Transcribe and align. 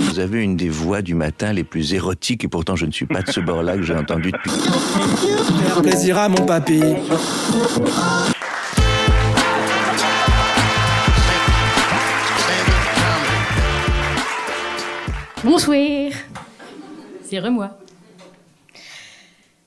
Vous 0.00 0.18
avez 0.18 0.42
une 0.42 0.56
des 0.56 0.68
voix 0.68 1.02
du 1.02 1.14
matin 1.14 1.52
les 1.52 1.64
plus 1.64 1.94
érotiques 1.94 2.44
et 2.44 2.48
pourtant 2.48 2.76
je 2.76 2.86
ne 2.86 2.92
suis 2.92 3.06
pas 3.06 3.22
de 3.22 3.30
ce 3.30 3.40
bord-là 3.40 3.76
que 3.76 3.82
j'ai 3.82 3.94
entendu 3.94 4.32
depuis. 4.32 4.50
Faire 4.50 5.82
plaisir 5.82 6.18
à 6.18 6.28
mon 6.28 6.44
papy. 6.44 6.82
Bonsoir. 15.44 16.10
C'est 17.22 17.50
moi. 17.50 17.78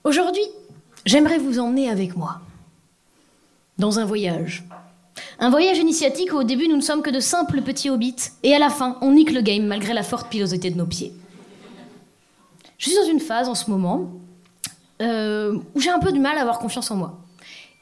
Aujourd'hui, 0.04 0.44
j'aimerais 1.06 1.38
vous 1.38 1.60
emmener 1.60 1.90
avec 1.90 2.16
moi 2.18 2.42
dans 3.78 4.00
un 4.00 4.06
voyage. 4.06 4.64
Un 5.40 5.50
voyage 5.50 5.78
initiatique 5.78 6.34
où 6.34 6.38
au 6.38 6.44
début 6.44 6.68
nous 6.68 6.78
ne 6.78 6.82
sommes 6.82 7.02
que 7.02 7.10
de 7.10 7.20
simples 7.20 7.62
petits 7.62 7.90
hobbits 7.90 8.32
et 8.44 8.54
à 8.54 8.60
la 8.60 8.70
fin 8.70 8.98
on 9.02 9.12
nique 9.12 9.32
le 9.32 9.42
game 9.42 9.66
malgré 9.66 9.94
la 9.94 10.04
forte 10.04 10.30
pilosité 10.30 10.70
de 10.70 10.78
nos 10.78 10.86
pieds. 10.86 11.14
Je 12.78 12.90
suis 12.90 12.98
dans 12.98 13.08
une 13.10 13.20
phase 13.20 13.48
en 13.48 13.56
ce 13.56 13.70
moment 13.70 14.10
euh, 15.02 15.58
où 15.76 15.80
j'ai 15.80 15.90
un 15.90 16.00
peu 16.00 16.12
du 16.12 16.20
mal 16.20 16.38
à 16.38 16.42
avoir 16.42 16.60
confiance 16.60 16.90
en 16.92 16.96
moi. 16.96 17.20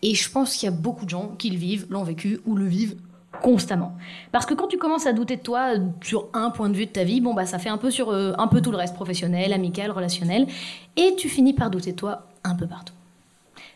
Et 0.01 0.15
je 0.15 0.29
pense 0.29 0.55
qu'il 0.55 0.69
y 0.69 0.71
a 0.71 0.75
beaucoup 0.75 1.05
de 1.05 1.09
gens 1.09 1.35
qui 1.37 1.49
le 1.49 1.57
vivent, 1.57 1.85
l'ont 1.89 2.03
vécu 2.03 2.39
ou 2.45 2.55
le 2.55 2.65
vivent 2.65 2.95
constamment. 3.41 3.93
Parce 4.31 4.45
que 4.45 4.53
quand 4.53 4.67
tu 4.67 4.77
commences 4.77 5.05
à 5.05 5.13
douter 5.13 5.37
de 5.37 5.41
toi 5.41 5.73
sur 6.01 6.27
un 6.33 6.49
point 6.49 6.69
de 6.69 6.75
vue 6.75 6.85
de 6.85 6.91
ta 6.91 7.03
vie, 7.03 7.21
bon 7.21 7.33
bah 7.33 7.45
ça 7.45 7.59
fait 7.59 7.69
un 7.69 7.77
peu 7.77 7.91
sur 7.91 8.09
euh, 8.09 8.33
un 8.37 8.47
peu 8.47 8.61
tout 8.61 8.71
le 8.71 8.77
reste, 8.77 8.95
professionnel, 8.95 9.53
amical, 9.53 9.91
relationnel, 9.91 10.47
et 10.95 11.15
tu 11.17 11.29
finis 11.29 11.53
par 11.53 11.69
douter 11.69 11.91
de 11.91 11.97
toi 11.97 12.27
un 12.43 12.55
peu 12.55 12.67
partout. 12.67 12.93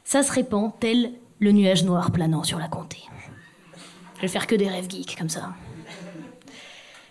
Ça 0.04 0.24
se 0.24 0.32
répand 0.32 0.72
tel 0.80 1.12
le 1.40 1.52
nuage 1.52 1.84
noir 1.84 2.12
planant 2.12 2.44
sur 2.44 2.60
la 2.60 2.68
comté. 2.68 2.98
Je 4.24 4.28
vais 4.30 4.32
faire 4.32 4.48
que 4.48 4.56
des 4.56 4.70
rêves 4.70 4.90
geeks 4.90 5.18
comme 5.18 5.28
ça. 5.28 5.50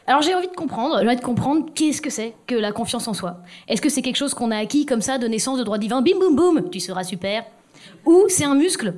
Alors 0.07 0.23
j'ai 0.23 0.35
envie 0.35 0.49
de 0.49 0.55
comprendre, 0.55 0.99
j'ai 0.99 1.07
envie 1.07 1.17
de 1.17 1.21
comprendre 1.21 1.67
qu'est-ce 1.75 2.01
que 2.01 2.09
c'est 2.09 2.33
que 2.47 2.55
la 2.55 2.73
confiance 2.73 3.07
en 3.07 3.13
soi. 3.13 3.43
Est-ce 3.69 3.83
que 3.83 3.91
c'est 3.91 4.01
quelque 4.01 4.17
chose 4.17 4.33
qu'on 4.33 4.51
a 4.51 4.57
acquis 4.57 4.87
comme 4.87 5.03
ça 5.03 5.19
de 5.19 5.29
naissance 5.29 5.59
de 5.59 5.63
droit 5.63 5.77
divin, 5.77 6.01
bim 6.01 6.19
boum 6.19 6.35
boum, 6.35 6.71
tu 6.71 6.81
seras 6.81 7.05
super 7.05 7.45
Ou 8.07 8.25
c'est 8.29 8.45
un 8.45 8.55
muscle 8.55 8.95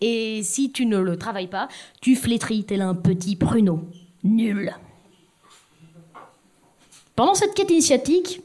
et 0.00 0.40
si 0.44 0.72
tu 0.72 0.86
ne 0.86 0.96
le 0.96 1.18
travailles 1.18 1.48
pas, 1.48 1.68
tu 2.00 2.16
flétris 2.16 2.64
tel 2.64 2.80
un 2.80 2.94
petit 2.94 3.36
pruneau. 3.36 3.80
Nul. 4.24 4.74
Pendant 7.16 7.34
cette 7.34 7.52
quête 7.52 7.70
initiatique, 7.70 8.40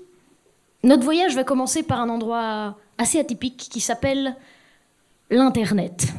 notre 0.84 1.04
voyage 1.04 1.34
va 1.34 1.46
commencer 1.46 1.84
par 1.84 2.02
un 2.02 2.10
endroit 2.10 2.76
assez 2.98 3.20
atypique 3.20 3.70
qui 3.72 3.80
s'appelle 3.80 4.36
l'Internet. 5.30 6.14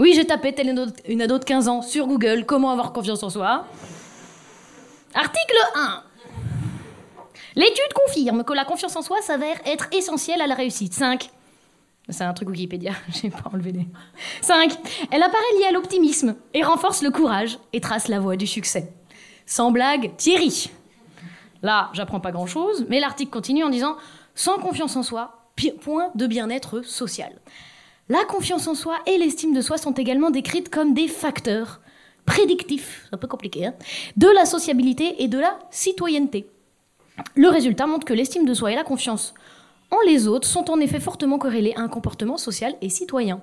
Oui, 0.00 0.14
j'ai 0.14 0.24
tapé 0.24 0.54
tel 0.54 0.74
une 1.06 1.20
ado 1.20 1.38
de 1.38 1.44
15 1.44 1.68
ans 1.68 1.82
sur 1.82 2.06
Google 2.06 2.46
comment 2.46 2.70
avoir 2.70 2.94
confiance 2.94 3.22
en 3.22 3.28
soi. 3.28 3.66
Article 5.12 5.56
1. 5.74 6.02
L'étude 7.54 7.92
confirme 8.06 8.42
que 8.42 8.54
la 8.54 8.64
confiance 8.64 8.96
en 8.96 9.02
soi 9.02 9.20
s'avère 9.20 9.56
être 9.66 9.88
essentielle 9.92 10.40
à 10.40 10.46
la 10.46 10.54
réussite. 10.54 10.94
5. 10.94 11.28
C'est 12.08 12.24
un 12.24 12.32
truc 12.32 12.48
Wikipédia, 12.48 12.92
j'ai 13.22 13.28
pas 13.28 13.50
enlevé 13.52 13.72
les. 13.72 13.86
5. 14.40 14.72
Elle 15.10 15.22
apparaît 15.22 15.58
liée 15.58 15.66
à 15.66 15.72
l'optimisme 15.72 16.34
et 16.54 16.62
renforce 16.62 17.02
le 17.02 17.10
courage 17.10 17.58
et 17.74 17.82
trace 17.82 18.08
la 18.08 18.20
voie 18.20 18.36
du 18.36 18.46
succès. 18.46 18.94
Sans 19.44 19.70
blague, 19.70 20.16
Thierry. 20.16 20.70
Là, 21.60 21.90
j'apprends 21.92 22.20
pas 22.20 22.32
grand 22.32 22.46
chose, 22.46 22.86
mais 22.88 23.00
l'article 23.00 23.30
continue 23.30 23.64
en 23.64 23.68
disant 23.68 23.98
Sans 24.34 24.56
confiance 24.60 24.96
en 24.96 25.02
soi, 25.02 25.50
point 25.82 26.10
de 26.14 26.26
bien-être 26.26 26.80
social. 26.80 27.38
La 28.10 28.24
confiance 28.24 28.66
en 28.66 28.74
soi 28.74 28.96
et 29.06 29.18
l'estime 29.18 29.54
de 29.54 29.60
soi 29.60 29.78
sont 29.78 29.92
également 29.92 30.30
décrites 30.30 30.68
comme 30.68 30.94
des 30.94 31.06
facteurs 31.06 31.80
prédictifs, 32.26 33.04
c'est 33.04 33.14
un 33.14 33.18
peu 33.18 33.28
compliqué, 33.28 33.66
hein, 33.66 33.74
de 34.16 34.26
la 34.26 34.46
sociabilité 34.46 35.22
et 35.22 35.28
de 35.28 35.38
la 35.38 35.56
citoyenneté. 35.70 36.50
Le 37.36 37.48
résultat 37.48 37.86
montre 37.86 38.04
que 38.04 38.12
l'estime 38.12 38.44
de 38.46 38.52
soi 38.52 38.72
et 38.72 38.74
la 38.74 38.82
confiance 38.82 39.32
en 39.92 40.00
les 40.06 40.26
autres 40.26 40.48
sont 40.48 40.70
en 40.72 40.80
effet 40.80 40.98
fortement 40.98 41.38
corrélés 41.38 41.72
à 41.76 41.82
un 41.82 41.88
comportement 41.88 42.36
social 42.36 42.74
et 42.82 42.88
citoyen. 42.88 43.40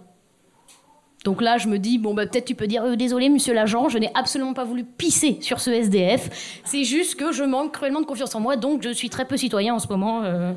Donc 1.24 1.42
là, 1.42 1.58
je 1.58 1.70
me 1.70 1.80
dis, 1.80 1.98
bon, 1.98 2.14
bah, 2.14 2.28
peut-être 2.28 2.46
tu 2.46 2.56
peux 2.56 2.68
dire, 2.68 2.84
euh, 2.84 2.96
désolé, 2.98 3.30
monsieur 3.30 3.54
l'agent, 3.54 3.88
je 3.88 3.98
n'ai 3.98 4.12
absolument 4.16 4.54
pas 4.54 4.66
voulu 4.66 4.84
pisser 4.84 5.38
sur 5.40 5.62
ce 5.62 5.70
SDF. 5.70 6.62
C'est 6.66 6.84
juste 6.84 7.16
que 7.16 7.32
je 7.32 7.46
manque 7.46 7.72
cruellement 7.72 8.02
de 8.02 8.06
confiance 8.06 8.36
en 8.36 8.42
moi, 8.42 8.58
donc 8.58 8.84
je 8.84 8.90
suis 8.90 9.10
très 9.10 9.24
peu 9.24 9.38
citoyen 9.38 9.76
en 9.76 9.80
ce 9.80 9.88
moment. 9.88 10.24
Euh, 10.24 10.52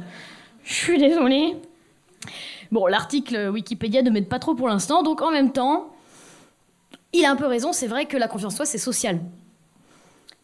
je 0.64 0.74
suis 0.74 0.98
désolé. 0.98 1.54
Bon, 2.70 2.86
l'article 2.86 3.50
Wikipédia 3.53 4.03
ne 4.03 4.10
m'aide 4.10 4.28
pas 4.28 4.38
trop 4.38 4.54
pour 4.54 4.69
l'instant, 4.69 5.03
donc 5.03 5.22
en 5.22 5.31
même 5.31 5.53
temps, 5.53 5.92
il 7.12 7.25
a 7.25 7.31
un 7.31 7.36
peu 7.36 7.47
raison, 7.47 7.72
c'est 7.72 7.88
vrai 7.88 8.06
que 8.06 8.16
la 8.16 8.28
confiance 8.28 8.54
en 8.54 8.56
soi, 8.58 8.66
c'est 8.66 8.78
social. 8.78 9.20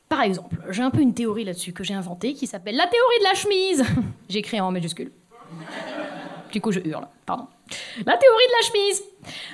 Par 0.08 0.22
exemple, 0.22 0.56
j'ai 0.70 0.82
un 0.82 0.90
peu 0.90 1.00
une 1.00 1.14
théorie 1.14 1.44
là-dessus 1.44 1.72
que 1.72 1.84
j'ai 1.84 1.94
inventée 1.94 2.34
qui 2.34 2.46
s'appelle 2.46 2.76
la 2.76 2.86
théorie 2.86 3.18
de 3.18 3.24
la 3.24 3.34
chemise. 3.34 3.84
J'écris 4.28 4.60
en 4.60 4.70
majuscule. 4.70 5.10
Du 6.52 6.60
coup, 6.60 6.70
je 6.70 6.80
hurle. 6.80 7.08
Pardon. 7.24 7.46
La 8.04 8.16
théorie 8.16 8.44
de 8.46 8.52
la 8.52 8.66
chemise. 8.66 9.02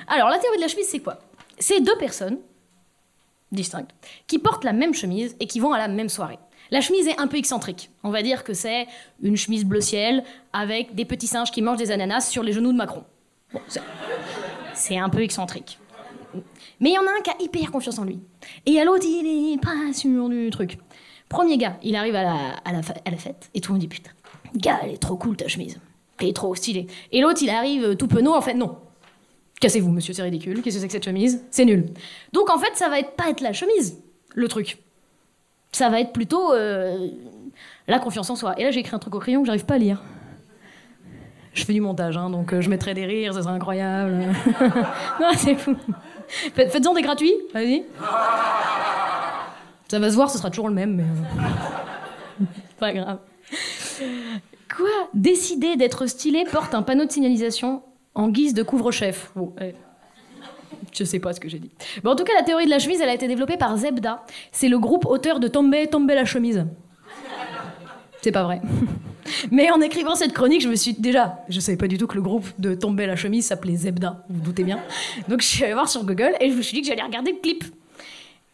Alors, 0.07 0.29
la 0.29 0.37
théorie 0.37 0.57
de 0.57 0.61
la 0.61 0.67
chemise, 0.67 0.87
c'est 0.87 0.99
quoi? 0.99 1.17
C'est 1.57 1.81
deux 1.81 1.97
personnes 1.97 2.37
distinctes 3.51 3.91
qui 4.27 4.39
portent 4.39 4.63
la 4.63 4.73
même 4.73 4.93
chemise 4.93 5.35
et 5.39 5.47
qui 5.47 5.59
vont 5.59 5.73
à 5.73 5.77
la 5.77 5.87
même 5.87 6.09
soirée. 6.09 6.39
La 6.73 6.81
chemise 6.81 7.07
est 7.07 7.19
un 7.19 7.27
peu 7.27 7.37
excentrique. 7.37 7.91
On 8.03 8.09
va 8.09 8.23
dire 8.23 8.43
que 8.43 8.55
c'est 8.55 8.87
une 9.21 9.37
chemise 9.37 9.63
bleu 9.63 9.79
ciel 9.79 10.23
avec 10.53 10.95
des 10.95 11.05
petits 11.05 11.27
singes 11.27 11.51
qui 11.51 11.61
mangent 11.61 11.77
des 11.77 11.91
ananas 11.91 12.21
sur 12.21 12.41
les 12.41 12.51
genoux 12.51 12.71
de 12.71 12.77
Macron. 12.77 13.03
Bon, 13.53 13.61
c'est 14.73 14.97
un 14.97 15.07
peu 15.07 15.21
excentrique. 15.21 15.77
Mais 16.79 16.89
il 16.89 16.93
y 16.93 16.97
en 16.97 17.03
a 17.03 17.11
un 17.15 17.21
qui 17.21 17.29
a 17.29 17.35
hyper 17.39 17.69
confiance 17.69 17.99
en 17.99 18.05
lui. 18.05 18.19
Et 18.65 18.81
a 18.81 18.85
l'autre, 18.85 19.05
il 19.05 19.53
est 19.53 19.61
pas 19.61 19.93
sûr 19.93 20.27
du 20.29 20.49
truc. 20.49 20.79
Premier 21.29 21.59
gars, 21.59 21.77
il 21.83 21.95
arrive 21.95 22.15
à 22.15 22.23
la, 22.23 22.35
à 22.65 22.75
à 22.75 22.81
fête 23.17 23.51
et 23.53 23.61
tout 23.61 23.71
le 23.71 23.73
monde 23.75 23.81
dit 23.81 23.87
putain, 23.87 24.09
gars, 24.55 24.79
elle 24.81 24.93
est 24.93 24.97
trop 24.97 25.15
cool 25.15 25.37
ta 25.37 25.47
chemise. 25.47 25.79
Elle 26.17 26.29
est 26.29 26.35
trop 26.35 26.55
stylée. 26.55 26.87
Et 27.11 27.21
l'autre, 27.21 27.43
il 27.43 27.51
arrive 27.51 27.95
tout 27.97 28.07
penaud, 28.07 28.33
en 28.33 28.41
fait, 28.41 28.55
non. 28.55 28.79
Cassez-vous, 29.61 29.91
monsieur, 29.91 30.15
c'est 30.15 30.23
ridicule. 30.23 30.63
Qu'est-ce 30.63 30.77
que 30.77 30.81
c'est 30.81 30.87
que 30.87 30.93
cette 30.93 31.05
chemise? 31.05 31.45
C'est 31.51 31.65
nul. 31.65 31.93
Donc 32.31 32.49
en 32.49 32.57
fait, 32.57 32.75
ça 32.75 32.89
va 32.89 32.97
être 32.97 33.11
pas 33.11 33.29
être 33.29 33.41
la 33.41 33.53
chemise, 33.53 34.01
le 34.33 34.47
truc. 34.47 34.79
Ça 35.73 35.89
va 35.89 35.99
être 35.99 36.13
plutôt 36.13 36.53
euh, 36.53 37.09
la 37.87 37.99
confiance 37.99 38.29
en 38.29 38.35
soi. 38.35 38.53
Et 38.57 38.63
là, 38.63 38.71
j'ai 38.71 38.79
écrit 38.79 38.95
un 38.95 38.99
truc 38.99 39.13
au 39.15 39.19
crayon 39.19 39.41
que 39.41 39.47
j'arrive 39.47 39.65
pas 39.65 39.73
à 39.73 39.79
lire. 39.79 40.01
Je 41.53 41.65
fais 41.65 41.73
du 41.73 41.81
montage, 41.81 42.15
hein, 42.15 42.29
donc 42.29 42.53
euh, 42.53 42.61
je 42.61 42.69
mettrai 42.69 42.93
des 42.93 43.05
rires, 43.05 43.33
ça 43.33 43.43
serait 43.43 43.53
incroyable. 43.53 44.13
non, 45.19 45.29
c'est 45.35 45.55
fou. 45.55 45.75
Faites-en 46.55 46.93
des 46.93 47.01
gratuits, 47.01 47.33
vas-y. 47.53 47.83
Ça 49.87 49.99
va 49.99 50.09
se 50.09 50.15
voir, 50.15 50.29
ce 50.31 50.37
sera 50.37 50.49
toujours 50.49 50.67
le 50.67 50.73
même, 50.73 50.95
mais. 50.95 51.03
Euh, 51.03 52.45
pas 52.79 52.93
grave. 52.93 53.19
Quoi? 54.75 54.89
Décider 55.13 55.75
d'être 55.75 56.07
stylé 56.07 56.45
porte 56.51 56.73
un 56.73 56.81
panneau 56.81 57.05
de 57.05 57.11
signalisation 57.11 57.83
en 58.15 58.29
guise 58.29 58.53
de 58.53 58.63
couvre-chef. 58.63 59.31
Eh. 59.61 59.73
Je 60.91 61.03
sais 61.03 61.19
pas 61.19 61.33
ce 61.33 61.39
que 61.39 61.49
j'ai 61.49 61.59
dit. 61.59 61.69
Bon, 62.03 62.11
en 62.11 62.15
tout 62.15 62.23
cas, 62.23 62.33
la 62.35 62.43
théorie 62.43 62.65
de 62.65 62.69
la 62.69 62.79
chemise, 62.79 63.01
elle 63.01 63.09
a 63.09 63.13
été 63.13 63.27
développée 63.27 63.57
par 63.57 63.75
Zebda. 63.77 64.23
C'est 64.51 64.69
le 64.69 64.79
groupe 64.79 65.05
auteur 65.05 65.39
de 65.39 65.47
Tomber, 65.47 65.87
Tomber 65.87 66.15
la 66.15 66.25
chemise. 66.25 66.65
C'est 68.21 68.31
pas 68.31 68.43
vrai. 68.43 68.61
Mais 69.51 69.71
en 69.71 69.81
écrivant 69.81 70.15
cette 70.15 70.33
chronique, 70.33 70.61
je 70.61 70.69
me 70.69 70.75
suis 70.75 70.93
déjà, 70.93 71.39
je 71.49 71.59
savais 71.59 71.77
pas 71.77 71.87
du 71.87 71.97
tout 71.97 72.07
que 72.07 72.15
le 72.15 72.21
groupe 72.21 72.47
de 72.59 72.73
Tomber 72.73 73.05
la 73.05 73.15
chemise 73.15 73.45
s'appelait 73.45 73.75
Zebda, 73.75 74.23
vous 74.29 74.35
vous 74.35 74.45
doutez 74.45 74.63
bien. 74.63 74.79
Donc 75.27 75.41
je 75.41 75.47
suis 75.47 75.63
allée 75.63 75.73
voir 75.73 75.89
sur 75.89 76.03
Google 76.05 76.33
et 76.39 76.49
je 76.49 76.55
me 76.55 76.61
suis 76.61 76.75
dit 76.75 76.81
que 76.81 76.87
j'allais 76.87 77.03
regarder 77.03 77.31
le 77.31 77.39
clip. 77.39 77.63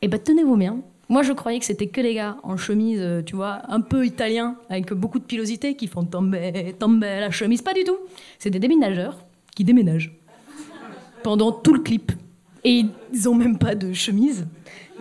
Et 0.02 0.08
bah 0.08 0.18
tenez-vous 0.18 0.56
bien, 0.56 0.78
moi, 1.10 1.24
je 1.24 1.34
croyais 1.34 1.58
que 1.58 1.66
c'était 1.66 1.88
que 1.88 2.02
les 2.02 2.14
gars 2.14 2.38
en 2.44 2.56
chemise, 2.56 3.00
euh, 3.02 3.24
tu 3.24 3.36
vois, 3.36 3.64
un 3.68 3.82
peu 3.82 4.06
italien, 4.06 4.58
avec 4.70 4.94
beaucoup 4.94 5.18
de 5.18 5.24
pilosité, 5.24 5.76
qui 5.76 5.88
font 5.88 6.06
tomber, 6.06 6.76
tomber 6.78 7.20
la 7.20 7.32
chemise. 7.32 7.64
Pas 7.64 7.74
du 7.74 7.84
tout. 7.84 7.98
C'est 8.38 8.52
des 8.52 8.60
déménageurs 8.60 9.18
qui 9.56 9.64
déménagent 9.64 10.12
pendant 11.24 11.52
tout 11.52 11.74
le 11.74 11.80
clip. 11.80 12.12
Et 12.64 12.86
ils 13.14 13.30
ont 13.30 13.36
même 13.36 13.58
pas 13.58 13.76
de 13.76 13.94
chemise. 13.94 14.48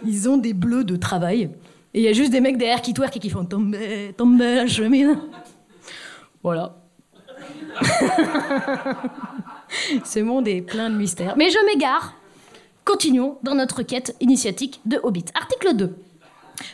Ils 0.05 0.29
ont 0.29 0.37
des 0.37 0.53
bleus 0.53 0.85
de 0.85 0.97
travail. 0.97 1.51
Et 1.95 2.01
il 2.01 2.03
y 2.03 2.09
a 2.09 2.13
juste 2.13 2.31
des 2.31 2.41
mecs 2.41 2.59
derrière 2.59 2.83
qui 2.83 2.95
twerk 2.95 3.17
et 3.17 3.21
qui 3.21 3.31
font 3.31 3.45
tomber, 3.45 4.15
tomber 4.17 4.55
la 4.55 4.67
chemise. 4.67 5.17
Voilà. 6.43 6.77
Ce 10.05 10.21
monde 10.21 10.49
est 10.49 10.63
plein 10.63 10.91
de 10.91 10.97
mystères. 10.97 11.35
Mais 11.37 11.51
je 11.51 11.59
m'égare. 11.67 12.15
Continuons 12.85 13.39
dans 13.43 13.55
notre 13.55 13.83
quête 13.83 14.17
initiatique 14.21 14.81
de 14.87 14.99
Hobbit. 15.03 15.27
Article 15.35 15.75
2. 15.77 15.95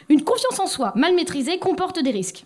Une 0.08 0.22
confiance 0.22 0.60
en 0.60 0.66
soi 0.66 0.92
mal 0.94 1.14
maîtrisée 1.14 1.58
comporte 1.58 2.02
des 2.02 2.10
risques. 2.10 2.44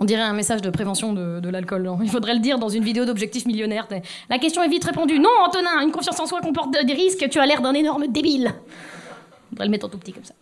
On 0.00 0.04
dirait 0.04 0.22
un 0.22 0.32
message 0.32 0.62
de 0.62 0.70
prévention 0.70 1.12
de, 1.12 1.48
l'alcool. 1.48 1.90
Il 2.02 2.10
faudrait 2.10 2.34
le 2.34 2.40
dire 2.40 2.58
dans 2.58 2.68
une 2.68 2.84
vidéo 2.84 3.04
d'objectif 3.04 3.46
millionnaire. 3.46 3.88
La 4.30 4.38
question 4.38 4.62
est 4.62 4.68
vite 4.68 4.84
répondue. 4.84 5.18
Non, 5.18 5.30
Antonin, 5.44 5.80
une 5.82 5.90
confiance 5.90 6.20
en 6.20 6.26
soi 6.26 6.40
comporte 6.40 6.70
des 6.70 6.92
risques. 6.92 7.28
Tu 7.28 7.40
as 7.40 7.46
l'air 7.46 7.60
d'un 7.60 7.74
énorme 7.74 8.06
débile. 8.06 8.54
On 9.50 9.54
devrait 9.54 9.66
le 9.66 9.70
mettre 9.72 9.86
en 9.86 9.88
tout 9.88 9.98
petit 9.98 10.12
comme 10.12 10.24
ça. 10.24 10.34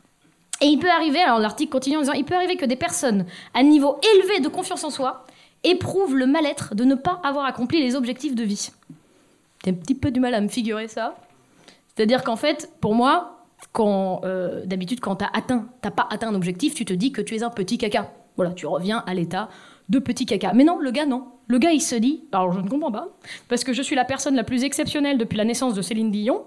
Et 0.60 0.66
il 0.66 0.78
peut 0.78 0.90
arriver, 0.90 1.20
alors 1.20 1.38
l'article 1.38 1.70
continue 1.70 1.96
en 1.96 2.00
disant, 2.00 2.12
il 2.12 2.24
peut 2.24 2.34
arriver 2.34 2.56
que 2.56 2.64
des 2.64 2.76
personnes 2.76 3.26
à 3.54 3.62
niveau 3.62 3.98
élevé 4.14 4.40
de 4.40 4.48
confiance 4.48 4.84
en 4.84 4.90
soi 4.90 5.26
éprouvent 5.64 6.16
le 6.16 6.26
mal-être 6.26 6.74
de 6.74 6.84
ne 6.84 6.94
pas 6.94 7.20
avoir 7.24 7.44
accompli 7.46 7.82
les 7.82 7.94
objectifs 7.94 8.34
de 8.34 8.42
vie. 8.42 8.70
J'ai 9.64 9.70
un 9.70 9.74
petit 9.74 9.94
peu 9.94 10.10
du 10.10 10.20
mal 10.20 10.34
à 10.34 10.40
me 10.40 10.48
figurer 10.48 10.88
ça. 10.88 11.16
C'est-à-dire 11.94 12.24
qu'en 12.24 12.36
fait, 12.36 12.70
pour 12.80 12.94
moi, 12.94 13.46
quand 13.72 14.20
euh, 14.24 14.64
d'habitude 14.64 15.00
quand 15.00 15.16
t'as 15.16 15.30
atteint, 15.32 15.66
pas 15.82 16.06
atteint 16.10 16.28
un 16.28 16.34
objectif, 16.34 16.74
tu 16.74 16.84
te 16.84 16.92
dis 16.92 17.12
que 17.12 17.22
tu 17.22 17.34
es 17.36 17.42
un 17.42 17.50
petit 17.50 17.78
caca. 17.78 18.12
Voilà, 18.36 18.52
tu 18.52 18.66
reviens 18.66 19.02
à 19.06 19.14
l'état 19.14 19.48
de 19.88 19.98
petit 19.98 20.26
caca. 20.26 20.52
Mais 20.52 20.64
non, 20.64 20.78
le 20.78 20.90
gars 20.90 21.06
non. 21.06 21.26
Le 21.48 21.58
gars 21.58 21.70
il 21.70 21.80
se 21.80 21.94
dit, 21.94 22.24
alors 22.32 22.52
je 22.52 22.60
ne 22.60 22.68
comprends 22.68 22.90
pas, 22.90 23.08
parce 23.48 23.62
que 23.62 23.72
je 23.72 23.80
suis 23.80 23.94
la 23.94 24.04
personne 24.04 24.34
la 24.34 24.42
plus 24.42 24.64
exceptionnelle 24.64 25.16
depuis 25.16 25.36
la 25.36 25.44
naissance 25.44 25.74
de 25.74 25.82
Céline 25.82 26.10
Dion, 26.10 26.42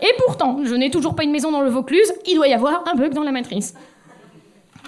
et 0.00 0.10
pourtant 0.24 0.64
je 0.64 0.74
n'ai 0.74 0.90
toujours 0.90 1.14
pas 1.14 1.24
une 1.24 1.32
maison 1.32 1.52
dans 1.52 1.60
le 1.60 1.68
Vaucluse. 1.68 2.12
Il 2.26 2.36
doit 2.36 2.48
y 2.48 2.54
avoir 2.54 2.82
un 2.88 2.96
bug 2.96 3.12
dans 3.12 3.24
la 3.24 3.32
matrice. 3.32 3.74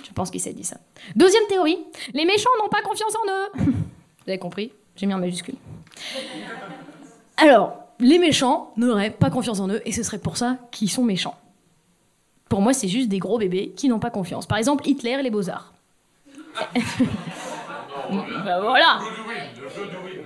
Je 0.02 0.12
pense 0.14 0.30
qu'il 0.30 0.40
s'est 0.40 0.54
dit 0.54 0.64
ça. 0.64 0.78
Deuxième 1.14 1.46
théorie, 1.48 1.78
les 2.14 2.24
méchants 2.24 2.50
n'ont 2.62 2.70
pas 2.70 2.80
confiance 2.82 3.14
en 3.14 3.30
eux. 3.30 3.64
Vous 4.24 4.28
avez 4.28 4.38
compris? 4.38 4.72
J'ai 4.96 5.06
mis 5.06 5.12
un 5.12 5.18
majuscule. 5.18 5.56
Alors, 7.36 7.74
les 8.00 8.18
méchants 8.18 8.72
n'auraient 8.76 9.10
pas 9.10 9.28
confiance 9.28 9.60
en 9.60 9.68
eux 9.68 9.82
et 9.84 9.92
ce 9.92 10.02
serait 10.02 10.18
pour 10.18 10.36
ça 10.36 10.56
qu'ils 10.70 10.90
sont 10.90 11.04
méchants. 11.04 11.36
Pour 12.48 12.60
moi, 12.60 12.72
c'est 12.72 12.88
juste 12.88 13.08
des 13.08 13.18
gros 13.18 13.38
bébés 13.38 13.72
qui 13.76 13.88
n'ont 13.88 13.98
pas 13.98 14.10
confiance. 14.10 14.46
Par 14.46 14.58
exemple, 14.58 14.88
Hitler 14.88 15.16
et 15.18 15.22
les 15.22 15.30
beaux-arts. 15.30 15.73
Ben 18.10 18.60
voilà. 18.60 19.00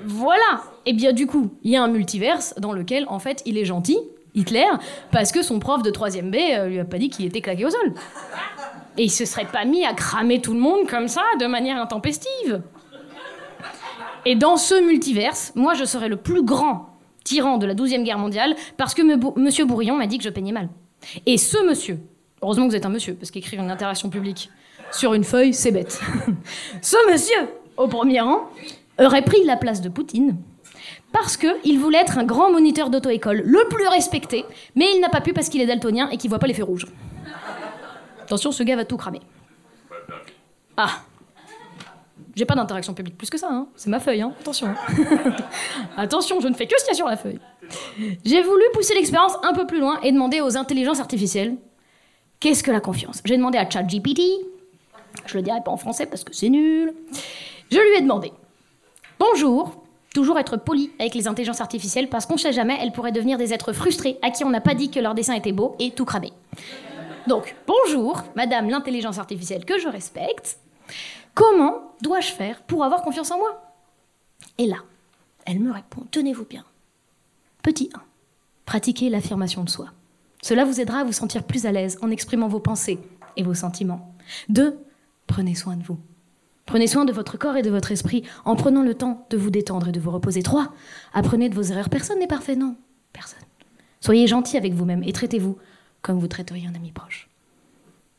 Voilà. 0.04 0.62
Et 0.86 0.92
bien 0.92 1.12
du 1.12 1.26
coup, 1.26 1.50
il 1.62 1.70
y 1.70 1.76
a 1.76 1.82
un 1.82 1.88
multiverse 1.88 2.54
dans 2.58 2.72
lequel 2.72 3.04
en 3.08 3.18
fait 3.18 3.42
il 3.46 3.58
est 3.58 3.64
gentil, 3.64 3.98
Hitler, 4.34 4.66
parce 5.10 5.32
que 5.32 5.42
son 5.42 5.58
prof 5.58 5.82
de 5.82 5.90
3ème 5.90 6.30
B 6.30 6.36
euh, 6.36 6.66
lui 6.66 6.80
a 6.80 6.84
pas 6.84 6.98
dit 6.98 7.10
qu'il 7.10 7.26
était 7.26 7.40
claqué 7.40 7.64
au 7.64 7.70
sol. 7.70 7.94
Et 8.96 9.04
il 9.04 9.10
se 9.10 9.24
serait 9.24 9.44
pas 9.44 9.64
mis 9.64 9.84
à 9.84 9.94
cramer 9.94 10.40
tout 10.40 10.54
le 10.54 10.60
monde 10.60 10.88
comme 10.88 11.08
ça, 11.08 11.22
de 11.40 11.46
manière 11.46 11.80
intempestive. 11.80 12.62
Et 14.24 14.34
dans 14.34 14.56
ce 14.56 14.84
multiverse, 14.84 15.52
moi 15.54 15.74
je 15.74 15.84
serais 15.84 16.08
le 16.08 16.16
plus 16.16 16.42
grand 16.42 16.98
tyran 17.24 17.58
de 17.58 17.66
la 17.66 17.74
12e 17.74 18.02
guerre 18.02 18.18
mondiale 18.18 18.56
parce 18.76 18.94
que 18.94 19.02
monsieur 19.38 19.64
Bourillon 19.66 19.96
m'a 19.96 20.06
dit 20.06 20.18
que 20.18 20.24
je 20.24 20.30
peignais 20.30 20.52
mal. 20.52 20.68
Et 21.26 21.38
ce 21.38 21.64
monsieur, 21.64 22.00
heureusement 22.42 22.64
que 22.64 22.70
vous 22.70 22.76
êtes 22.76 22.86
un 22.86 22.90
monsieur, 22.90 23.14
parce 23.14 23.30
qu'écrire 23.30 23.62
une 23.62 23.70
interaction 23.70 24.10
publique 24.10 24.50
sur 24.92 25.14
une 25.14 25.24
feuille, 25.24 25.54
c'est 25.54 25.70
bête. 25.70 26.00
ce 26.82 26.96
monsieur, 27.10 27.48
au 27.76 27.88
premier 27.88 28.20
rang, 28.20 28.48
aurait 28.98 29.22
pris 29.22 29.44
la 29.44 29.56
place 29.56 29.80
de 29.80 29.88
Poutine 29.88 30.36
parce 31.12 31.36
qu'il 31.36 31.78
voulait 31.78 31.98
être 31.98 32.18
un 32.18 32.24
grand 32.24 32.50
moniteur 32.50 32.90
d'auto-école, 32.90 33.42
le 33.44 33.66
plus 33.70 33.88
respecté, 33.88 34.44
mais 34.74 34.86
il 34.94 35.00
n'a 35.00 35.08
pas 35.08 35.20
pu 35.20 35.32
parce 35.32 35.48
qu'il 35.48 35.60
est 35.60 35.66
daltonien 35.66 36.08
et 36.10 36.16
qu'il 36.16 36.28
voit 36.28 36.38
pas 36.38 36.46
les 36.46 36.54
feux 36.54 36.64
rouges. 36.64 36.86
Attention, 38.22 38.52
ce 38.52 38.62
gars 38.62 38.76
va 38.76 38.84
tout 38.84 38.98
cramer. 38.98 39.20
Ah 40.76 41.00
J'ai 42.34 42.44
pas 42.44 42.54
d'interaction 42.54 42.92
publique 42.92 43.16
plus 43.16 43.30
que 43.30 43.38
ça, 43.38 43.48
hein. 43.50 43.68
c'est 43.74 43.88
ma 43.88 44.00
feuille, 44.00 44.20
hein. 44.20 44.32
attention. 44.40 44.68
attention, 45.96 46.40
je 46.40 46.48
ne 46.48 46.54
fais 46.54 46.66
que 46.66 46.78
ce 46.78 46.84
qu'il 46.84 46.92
y 46.92 46.94
a 46.94 46.96
sur 46.96 47.08
la 47.08 47.16
feuille. 47.16 47.40
J'ai 48.24 48.42
voulu 48.42 48.62
pousser 48.74 48.94
l'expérience 48.94 49.32
un 49.42 49.54
peu 49.54 49.66
plus 49.66 49.80
loin 49.80 49.98
et 50.02 50.12
demander 50.12 50.40
aux 50.40 50.56
intelligences 50.56 51.00
artificielles 51.00 51.56
qu'est-ce 52.40 52.62
que 52.62 52.70
la 52.70 52.80
confiance? 52.80 53.20
J'ai 53.24 53.36
demandé 53.36 53.58
à 53.58 53.68
ChatGPT, 53.68 54.20
je 55.26 55.36
le 55.36 55.42
dirai 55.42 55.60
pas 55.64 55.70
en 55.70 55.76
français 55.76 56.06
parce 56.06 56.24
que 56.24 56.34
c'est 56.34 56.48
nul. 56.48 56.94
Je 57.70 57.78
lui 57.78 57.98
ai 57.98 58.00
demandé 58.00 58.32
Bonjour, 59.18 59.84
toujours 60.14 60.38
être 60.38 60.56
poli 60.56 60.90
avec 60.98 61.14
les 61.14 61.26
intelligences 61.26 61.60
artificielles 61.60 62.08
parce 62.08 62.26
qu'on 62.26 62.36
sait 62.36 62.52
jamais, 62.52 62.78
elles 62.80 62.92
pourraient 62.92 63.12
devenir 63.12 63.36
des 63.36 63.52
êtres 63.52 63.72
frustrés 63.72 64.18
à 64.22 64.30
qui 64.30 64.44
on 64.44 64.50
n'a 64.50 64.60
pas 64.60 64.74
dit 64.74 64.90
que 64.90 65.00
leur 65.00 65.14
dessin 65.14 65.34
était 65.34 65.52
beau 65.52 65.74
et 65.78 65.90
tout 65.90 66.04
cramé. 66.04 66.32
Donc, 67.26 67.56
bonjour, 67.66 68.22
madame 68.36 68.70
l'intelligence 68.70 69.18
artificielle 69.18 69.64
que 69.64 69.78
je 69.78 69.88
respecte. 69.88 70.58
Comment 71.34 71.92
dois-je 72.00 72.32
faire 72.32 72.62
pour 72.62 72.84
avoir 72.84 73.02
confiance 73.02 73.30
en 73.30 73.38
moi? 73.38 73.60
Et 74.56 74.66
là, 74.66 74.78
elle 75.44 75.60
me 75.60 75.72
répond 75.72 76.06
Tenez-vous 76.10 76.46
bien. 76.46 76.64
Petit 77.62 77.90
1. 77.94 78.00
Pratiquez 78.64 79.10
l'affirmation 79.10 79.64
de 79.64 79.70
soi. 79.70 79.88
Cela 80.42 80.64
vous 80.64 80.80
aidera 80.80 81.00
à 81.00 81.04
vous 81.04 81.12
sentir 81.12 81.42
plus 81.42 81.66
à 81.66 81.72
l'aise 81.72 81.98
en 82.02 82.10
exprimant 82.10 82.48
vos 82.48 82.60
pensées 82.60 82.98
et 83.36 83.42
vos 83.42 83.54
sentiments. 83.54 84.14
2. 84.48 84.78
Prenez 85.28 85.54
soin 85.54 85.76
de 85.76 85.84
vous. 85.84 85.98
Prenez 86.66 86.88
soin 86.88 87.04
de 87.04 87.12
votre 87.12 87.38
corps 87.38 87.56
et 87.56 87.62
de 87.62 87.70
votre 87.70 87.92
esprit 87.92 88.24
en 88.44 88.56
prenant 88.56 88.82
le 88.82 88.94
temps 88.94 89.26
de 89.30 89.36
vous 89.36 89.50
détendre 89.50 89.88
et 89.88 89.92
de 89.92 90.00
vous 90.00 90.10
reposer. 90.10 90.42
3. 90.42 90.72
Apprenez 91.14 91.48
de 91.48 91.54
vos 91.54 91.62
erreurs. 91.62 91.88
Personne 91.88 92.18
n'est 92.18 92.26
parfait, 92.26 92.56
non. 92.56 92.74
Personne. 93.12 93.38
Soyez 94.00 94.26
gentil 94.26 94.56
avec 94.56 94.74
vous-même 94.74 95.02
et 95.04 95.12
traitez-vous 95.12 95.56
comme 96.02 96.18
vous 96.18 96.28
traiteriez 96.28 96.66
un 96.66 96.74
ami 96.74 96.90
proche. 96.90 97.28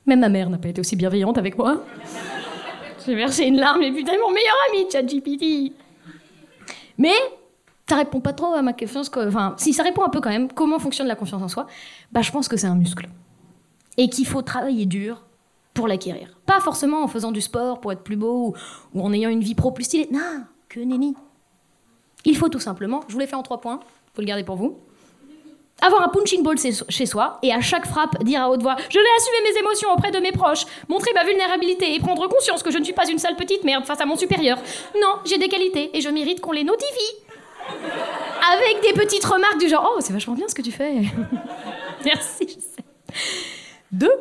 Même 0.06 0.22
ma 0.22 0.30
mère 0.30 0.50
n'a 0.50 0.58
pas 0.58 0.70
été 0.70 0.80
aussi 0.82 0.96
bienveillante 0.96 1.38
avec 1.38 1.58
moi. 1.58 1.84
J'ai 3.06 3.16
versé 3.16 3.46
une 3.46 3.58
larme 3.58 3.82
et 3.82 3.92
putain, 3.92 4.14
mon 4.14 4.32
meilleur 4.32 4.56
ami, 4.70 4.86
ChatGPT. 4.92 5.74
Mais 6.98 7.14
ça 7.88 7.96
répond 7.96 8.20
pas 8.20 8.34
trop 8.34 8.54
à 8.54 8.62
ma 8.62 8.74
question. 8.74 9.02
Enfin, 9.02 9.56
si 9.58 9.74
ça 9.74 9.84
répond 9.84 10.04
un 10.04 10.10
peu 10.10 10.22
quand 10.22 10.30
même, 10.30 10.52
comment 10.52 10.80
fonctionne 10.80 11.08
la 11.08 11.16
confiance 11.16 11.42
en 11.42 11.48
soi? 11.48 11.68
Bah, 12.12 12.22
je 12.22 12.32
pense 12.32 12.48
que 12.48 12.58
c'est 12.58 12.68
un 12.68 12.76
muscle 12.76 13.10
et 13.98 14.10
qu'il 14.10 14.26
faut 14.26 14.42
travailler 14.42 14.86
dur 14.86 15.24
pour 15.80 15.88
l'acquérir. 15.88 16.28
Pas 16.46 16.60
forcément 16.60 17.04
en 17.04 17.08
faisant 17.08 17.32
du 17.32 17.40
sport 17.40 17.80
pour 17.80 17.94
être 17.94 18.04
plus 18.04 18.18
beau 18.18 18.54
ou, 18.94 19.02
en 19.02 19.14
ayant 19.14 19.30
une 19.30 19.40
vie 19.40 19.56
pro 19.56 19.72
plus 19.72 19.86
stylée. 19.86 20.10
Non, 20.12 20.44
que 20.68 20.82
nenni. 20.82 21.16
Il 22.26 22.36
faut 22.36 22.50
tout 22.50 22.60
simplement, 22.60 23.00
je 23.08 23.14
vous 23.14 23.20
l'ai 23.20 23.28
fait 23.28 23.38
en 23.38 23.44
trois 23.44 23.62
points, 23.62 23.80
faut 24.14 24.22
le 24.22 24.28
garder 24.28 24.44
pour 24.44 24.58
vous. 24.58 24.78
Avoir 25.82 26.02
un 26.02 26.10
punching 26.10 26.44
ball 26.44 26.58
chez 26.58 27.06
soi 27.06 27.40
et 27.42 27.54
à 27.54 27.62
chaque 27.62 27.88
frappe 27.88 28.22
dire 28.26 28.42
à 28.42 28.50
haute 28.50 28.62
voix 28.62 28.76
Je 28.90 29.00
vais 29.00 29.06
assumer 29.18 29.50
mes 29.50 29.60
émotions 29.60 29.90
auprès 29.94 30.12
de 30.12 30.20
mes 30.20 30.34
proches, 30.34 30.66
montrer 30.90 31.14
ma 31.14 31.24
vulnérabilité 31.24 31.96
et 31.96 32.00
prendre 32.02 32.28
conscience 32.28 32.62
que 32.62 32.72
je 32.72 32.78
ne 32.78 32.84
suis 32.84 32.92
pas 32.92 33.10
une 33.10 33.18
sale 33.18 33.38
petite 33.38 33.64
merde 33.64 33.86
face 33.86 34.02
à 34.02 34.06
mon 34.06 34.18
supérieur. 34.18 34.58
Non, 35.02 35.20
j'ai 35.24 35.38
des 35.38 35.48
qualités 35.48 35.98
et 35.98 36.02
je 36.02 36.10
mérite 36.10 36.42
qu'on 36.42 36.52
les 36.52 36.66
notifie. 36.66 37.16
Avec 37.70 38.82
des 38.82 38.92
petites 39.00 39.24
remarques 39.24 39.60
du 39.60 39.70
genre 39.70 39.94
Oh, 39.96 40.02
c'est 40.02 40.12
vachement 40.12 40.34
bien 40.34 40.50
ce 40.50 40.56
que 40.56 40.62
tu 40.62 40.74
fais. 40.74 40.96
Merci, 42.04 42.48
je 42.50 42.60
sais. 42.60 43.16
Deux, 43.94 44.12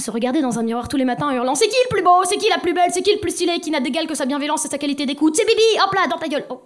se 0.00 0.10
regarder 0.10 0.40
dans 0.40 0.58
un 0.58 0.62
miroir 0.62 0.88
tous 0.88 0.96
les 0.96 1.04
matins 1.04 1.28
en 1.28 1.32
hurlant 1.32 1.54
C'est 1.54 1.68
qui 1.68 1.76
le 1.84 1.88
plus 1.90 2.02
beau? 2.02 2.24
C'est 2.24 2.36
qui 2.36 2.48
la 2.48 2.58
plus 2.58 2.72
belle? 2.72 2.90
C'est 2.92 3.02
qui 3.02 3.12
le 3.12 3.20
plus 3.20 3.30
stylé? 3.30 3.60
Qui 3.60 3.70
n'a 3.70 3.80
d'égal 3.80 4.06
que 4.06 4.14
sa 4.14 4.26
bienveillance 4.26 4.64
et 4.64 4.68
sa 4.68 4.78
qualité 4.78 5.06
d'écoute? 5.06 5.36
C'est 5.36 5.44
Bibi 5.44 5.62
Hop 5.84 5.94
là, 5.94 6.06
dans 6.08 6.18
ta 6.18 6.28
gueule. 6.28 6.44
Oh. 6.48 6.62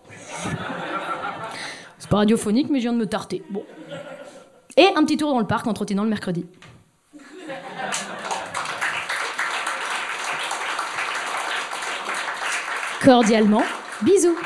C'est 1.98 2.08
pas 2.08 2.18
radiophonique, 2.18 2.68
mais 2.70 2.78
je 2.78 2.84
viens 2.84 2.92
de 2.92 2.98
me 2.98 3.06
tarter. 3.06 3.42
Bon. 3.50 3.64
Et 4.76 4.88
un 4.94 5.04
petit 5.04 5.16
tour 5.16 5.30
dans 5.30 5.40
le 5.40 5.46
parc 5.46 5.66
en 5.66 5.74
trottinant 5.74 6.04
le 6.04 6.10
mercredi. 6.10 6.46
Cordialement, 13.02 13.62
bisous 14.02 14.36